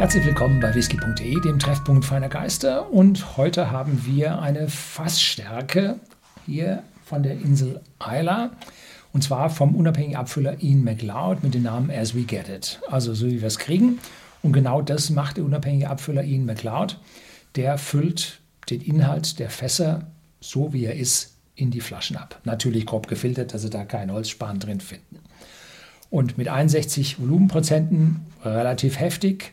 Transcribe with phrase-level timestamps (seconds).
[0.00, 2.90] Herzlich willkommen bei whisky.de, dem Treffpunkt feiner Geister.
[2.90, 6.00] Und heute haben wir eine Fassstärke
[6.46, 8.52] hier von der Insel Isla.
[9.12, 12.80] Und zwar vom unabhängigen Abfüller Ian McLeod mit dem Namen As We Get It.
[12.88, 13.98] Also so wie wir es kriegen.
[14.42, 16.98] Und genau das macht der unabhängige Abfüller Ian McLeod.
[17.56, 18.40] Der füllt
[18.70, 20.06] den Inhalt der Fässer
[20.40, 22.40] so wie er ist in die Flaschen ab.
[22.44, 25.18] Natürlich grob gefiltert, dass Sie da kein Holzspan drin finden.
[26.08, 29.52] Und mit 61 Volumenprozenten relativ heftig,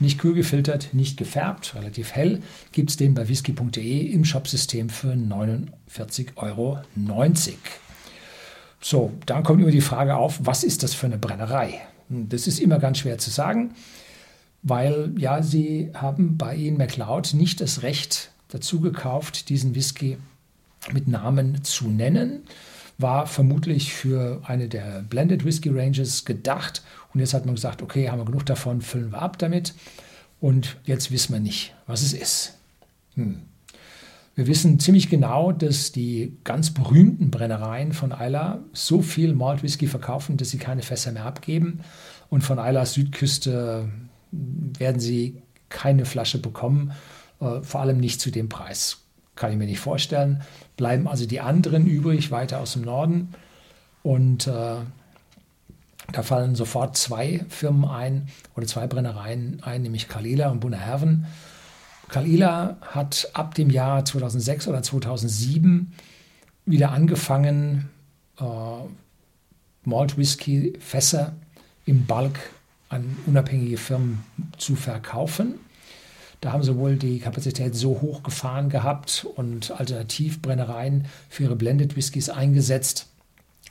[0.00, 5.12] nicht kühl gefiltert, nicht gefärbt, relativ hell, gibt es den bei whisky.de im Shopsystem für
[5.12, 6.78] 49,90 Euro.
[8.80, 11.80] So, dann kommt immer die Frage auf, was ist das für eine Brennerei?
[12.08, 13.74] Das ist immer ganz schwer zu sagen,
[14.62, 20.18] weil ja, sie haben bei Ian McLeod nicht das Recht dazu gekauft, diesen Whisky
[20.92, 22.42] mit Namen zu nennen.
[23.00, 26.82] War vermutlich für eine der Blended Whisky Ranges gedacht.
[27.12, 29.74] Und jetzt hat man gesagt, okay, haben wir genug davon, füllen wir ab damit.
[30.40, 32.58] Und jetzt wissen wir nicht, was es ist.
[33.14, 33.42] Hm.
[34.34, 39.86] Wir wissen ziemlich genau, dass die ganz berühmten Brennereien von Isla so viel Malt Whisky
[39.86, 41.80] verkaufen, dass sie keine Fässer mehr abgeben.
[42.30, 43.88] Und von Islas Südküste
[44.30, 46.92] werden sie keine Flasche bekommen,
[47.40, 48.98] äh, vor allem nicht zu dem Preis.
[49.36, 50.42] Kann ich mir nicht vorstellen.
[50.76, 53.34] Bleiben also die anderen übrig, weiter aus dem Norden.
[54.02, 54.76] Und äh,
[56.12, 61.26] da fallen sofort zwei Firmen ein oder zwei Brennereien ein, nämlich Kalila und Bunnerherven.
[62.08, 65.92] Kalila hat ab dem Jahr 2006 oder 2007
[66.66, 67.88] wieder angefangen,
[68.38, 68.44] äh,
[69.84, 71.32] Malt Whisky Fässer
[71.86, 72.38] im Bulk
[72.88, 74.24] an unabhängige Firmen
[74.58, 75.54] zu verkaufen.
[76.40, 81.96] Da haben sie wohl die Kapazität so hoch gefahren gehabt und Alternativbrennereien für ihre Blended
[81.96, 83.06] Whiskys eingesetzt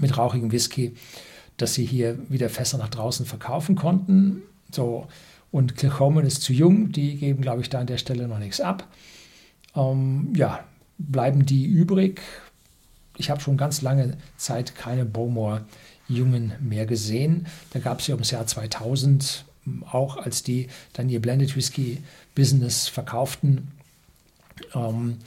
[0.00, 0.94] mit rauchigem Whisky,
[1.56, 4.42] dass sie hier wieder Fässer nach draußen verkaufen konnten.
[4.72, 5.06] So,
[5.52, 8.60] und Kilchoman ist zu jung, die geben, glaube ich, da an der Stelle noch nichts
[8.60, 8.88] ab.
[9.76, 10.64] Ähm, ja,
[10.98, 12.20] bleiben die übrig.
[13.16, 15.64] Ich habe schon ganz lange Zeit keine Bowmore
[16.08, 17.46] Jungen mehr gesehen.
[17.72, 19.44] Da gab es ja ums Jahr 2000
[19.90, 21.98] auch als die dann ihr Blended Whisky
[22.34, 23.68] Business verkauften
[24.74, 25.18] ähm,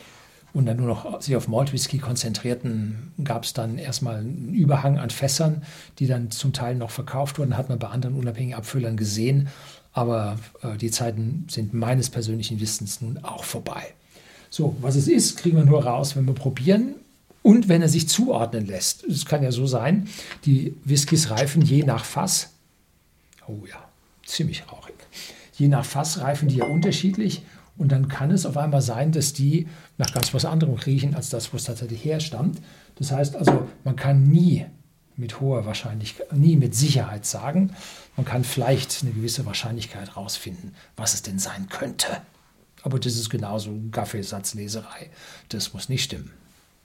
[0.53, 4.97] und dann nur noch sich auf Malt Whisky konzentrierten, gab es dann erstmal einen Überhang
[4.97, 5.63] an Fässern,
[5.99, 9.49] die dann zum Teil noch verkauft wurden, hat man bei anderen unabhängigen Abfüllern gesehen.
[9.91, 13.93] Aber äh, die Zeiten sind meines persönlichen Wissens nun auch vorbei.
[14.49, 16.95] So, was es ist, kriegen wir nur raus, wenn wir probieren
[17.43, 19.03] und wenn er sich zuordnen lässt.
[19.03, 20.07] Es kann ja so sein,
[20.45, 22.53] die Whiskys reifen je nach Fass.
[23.47, 23.83] Oh ja,
[24.29, 24.95] ziemlich rauchig.
[25.53, 27.43] Je nach Fass reifen die ja unterschiedlich
[27.77, 29.67] und dann kann es auf einmal sein, dass die
[29.97, 32.61] nach ganz was anderem riechen, als das, wo es tatsächlich herstammt.
[32.95, 34.65] Das heißt also, man kann nie
[35.15, 37.73] mit hoher Wahrscheinlichkeit, nie mit Sicherheit sagen.
[38.15, 42.21] Man kann vielleicht eine gewisse Wahrscheinlichkeit rausfinden, was es denn sein könnte.
[42.83, 45.09] Aber das ist genauso Kaffeesatzleserei.
[45.49, 46.31] Das muss nicht stimmen.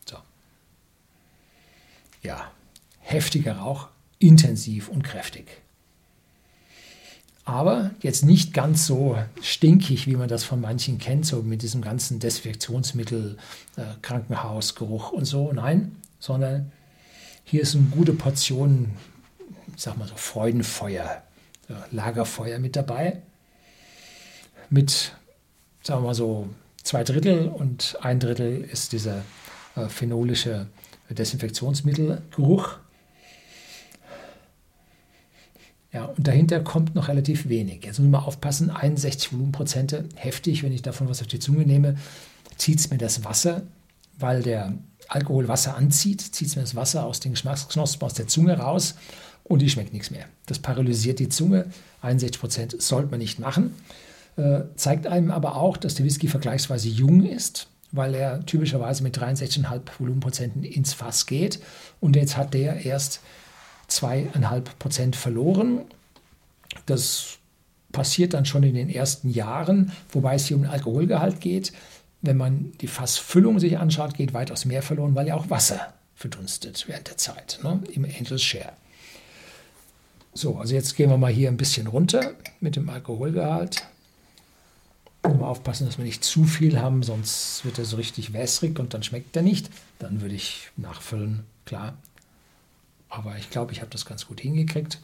[0.08, 0.16] So.
[2.22, 2.50] Ja,
[3.00, 3.88] heftiger Rauch,
[4.18, 5.63] intensiv und kräftig
[7.44, 11.82] aber jetzt nicht ganz so stinkig, wie man das von manchen kennt, so mit diesem
[11.82, 13.36] ganzen Desinfektionsmittel,
[13.76, 15.52] äh, Krankenhausgeruch und so.
[15.52, 16.72] Nein, sondern
[17.44, 18.92] hier ist eine gute Portion,
[19.76, 21.22] ich sag mal so, Freudenfeuer,
[21.68, 23.20] äh, Lagerfeuer mit dabei.
[24.70, 25.12] Mit,
[25.82, 26.48] sagen wir mal so,
[26.82, 29.22] zwei Drittel und ein Drittel ist dieser
[29.76, 30.66] äh, phenolische
[31.10, 32.78] Desinfektionsmittelgeruch.
[35.94, 37.84] Ja, und dahinter kommt noch relativ wenig.
[37.84, 41.94] Jetzt muss man aufpassen, 61 Volumenprozente, heftig, wenn ich davon was auf die Zunge nehme,
[42.56, 43.62] zieht es mir das Wasser,
[44.18, 44.74] weil der
[45.06, 48.96] Alkohol Wasser anzieht, zieht es mir das Wasser aus den Geschmacksknospen, aus der Zunge raus
[49.44, 50.24] und die schmeckt nichts mehr.
[50.46, 51.66] Das paralysiert die Zunge,
[52.02, 53.72] 61 Prozent sollte man nicht machen.
[54.36, 59.16] Äh, zeigt einem aber auch, dass der Whisky vergleichsweise jung ist, weil er typischerweise mit
[59.16, 61.60] 63,5 Volumenprozenten ins Fass geht
[62.00, 63.20] und jetzt hat der erst
[63.88, 65.82] zweieinhalb Prozent verloren.
[66.86, 67.38] Das
[67.92, 71.72] passiert dann schon in den ersten Jahren, wobei es hier um den Alkoholgehalt geht.
[72.20, 76.84] Wenn man die Fassfüllung sich anschaut, geht weitaus mehr verloren, weil ja auch Wasser verdunstet
[76.88, 78.72] während der Zeit ne, im Angels Share.
[80.32, 83.84] So, also jetzt gehen wir mal hier ein bisschen runter mit dem Alkoholgehalt.
[85.22, 88.92] Mal aufpassen, dass wir nicht zu viel haben, sonst wird er so richtig wässrig und
[88.92, 89.70] dann schmeckt er nicht.
[89.98, 91.96] Dann würde ich nachfüllen, klar,
[93.16, 95.00] aber ich glaube, ich habe das ganz gut hingekriegt.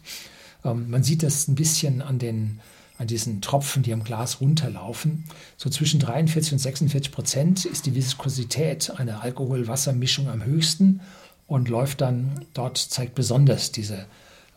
[0.65, 2.61] Ähm, man sieht das ein bisschen an, den,
[2.99, 5.25] an diesen Tropfen, die am Glas runterlaufen.
[5.57, 11.01] So zwischen 43 und 46 Prozent ist die Viskosität einer Alkohol-Wasser-Mischung am höchsten
[11.47, 14.07] und läuft dann dort, zeigt besonders diese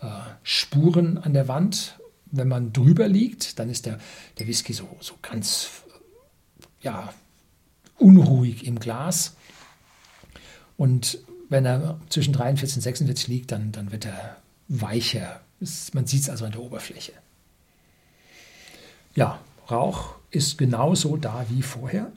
[0.01, 0.07] äh,
[0.43, 1.97] Spuren an der Wand,
[2.31, 3.99] wenn man drüber liegt, dann ist der,
[4.39, 5.69] der Whisky so, so ganz
[6.81, 7.13] ja,
[7.97, 9.35] unruhig im Glas.
[10.75, 11.19] Und
[11.53, 14.37] wenn er zwischen 43 und 46 liegt, dann, dann wird er
[14.69, 15.39] weicher.
[15.93, 17.13] Man sieht es also an der Oberfläche.
[19.13, 19.39] Ja,
[19.69, 22.11] Rauch ist genauso da wie vorher.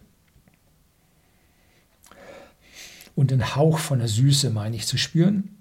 [3.15, 5.59] Und den Hauch von der Süße meine ich zu spüren.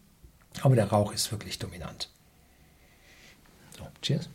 [0.61, 2.09] Aber der Rauch ist wirklich dominant.
[3.77, 4.29] So, cheers.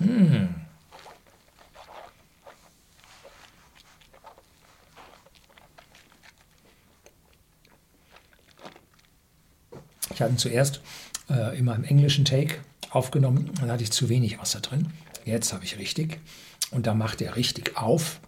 [0.00, 0.57] Mmh.
[10.18, 10.80] Ich hatte zuerst
[11.30, 12.56] äh, in meinem englischen Take
[12.90, 14.88] aufgenommen, dann hatte ich zu wenig Wasser drin.
[15.24, 16.18] Jetzt habe ich richtig.
[16.72, 18.18] Und da macht er richtig auf.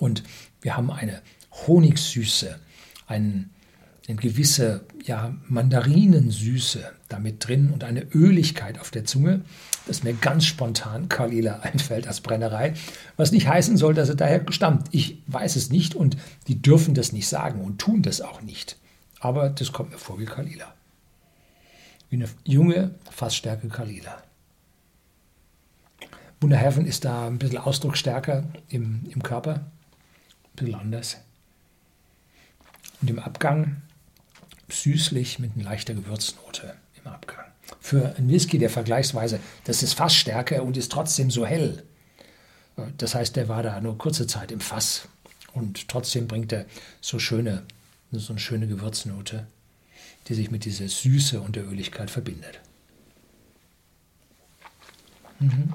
[0.00, 0.24] Und
[0.62, 1.22] wir haben eine
[1.68, 2.58] Honigsüße,
[3.06, 3.50] ein,
[4.08, 9.42] eine gewisse ja, Mandarinensüße damit drin und eine Öligkeit auf der Zunge,
[9.86, 12.74] das mir ganz spontan Kalila einfällt als Brennerei,
[13.16, 14.88] was nicht heißen soll, dass er daher stammt.
[14.90, 16.16] Ich weiß es nicht und
[16.48, 18.76] die dürfen das nicht sagen und tun das auch nicht.
[19.20, 20.75] Aber das kommt mir vor wie Kalila
[22.08, 24.22] wie eine junge Fassstärke Kalila.
[26.40, 31.16] Wunderheaven ist da ein bisschen ausdrucksstärker im, im Körper, ein bisschen anders.
[33.00, 33.82] Und im Abgang
[34.68, 37.44] süßlich mit einer leichter Gewürznote im Abgang.
[37.80, 41.82] Für einen Whisky, der vergleichsweise, das ist Fassstärke und ist trotzdem so hell.
[42.98, 45.08] Das heißt, der war da nur kurze Zeit im Fass
[45.54, 46.66] und trotzdem bringt er
[47.00, 47.62] so schöne,
[48.12, 49.46] so eine schöne Gewürznote
[50.28, 52.60] die sich mit dieser Süße und der Öligkeit verbindet.
[55.38, 55.72] Mhm.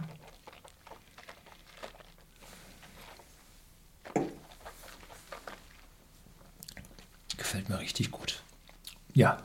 [7.37, 8.41] Gefällt mir richtig gut.
[9.13, 9.41] Ja,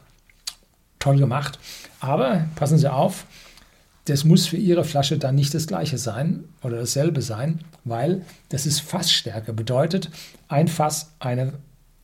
[0.99, 1.59] toll gemacht.
[2.01, 3.27] Aber passen Sie auf,
[4.07, 8.67] das muss für Ihre Flasche dann nicht das gleiche sein oder dasselbe sein, weil das
[8.67, 9.53] ist Fassstärke.
[9.53, 10.11] Bedeutet,
[10.49, 11.55] ein Fass, eine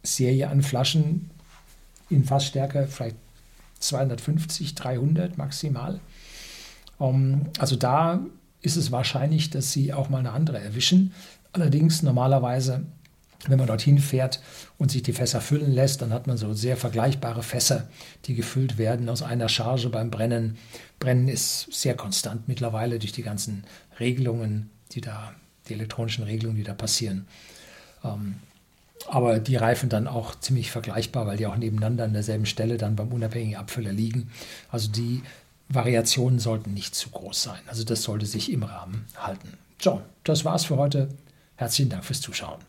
[0.02, 1.30] Serie an Flaschen
[2.12, 3.16] in Fassstärke vielleicht
[3.80, 6.00] 250, 300 maximal.
[6.98, 8.20] Um, ähm, also da
[8.60, 11.12] ist es wahrscheinlich, dass sie auch mal eine andere erwischen.
[11.52, 12.84] Allerdings normalerweise,
[13.48, 14.40] wenn man dorthin fährt
[14.78, 17.88] und sich die Fässer füllen lässt, dann hat man so sehr vergleichbare Fässer,
[18.24, 20.56] die gefüllt werden aus einer Charge beim Brennen.
[21.00, 23.64] Brennen ist sehr konstant mittlerweile durch die ganzen
[23.98, 25.34] Regelungen, die da,
[25.68, 27.26] die elektronischen Regelungen, die da passieren.
[28.04, 28.36] Ähm,
[29.08, 32.96] aber die reifen dann auch ziemlich vergleichbar, weil die auch nebeneinander an derselben Stelle dann
[32.96, 34.30] beim unabhängigen Abfüller liegen.
[34.70, 35.22] Also die
[35.68, 37.60] Variationen sollten nicht zu groß sein.
[37.66, 39.56] Also das sollte sich im Rahmen halten.
[39.80, 41.08] So, das war's für heute.
[41.56, 42.60] Herzlichen Dank fürs Zuschauen.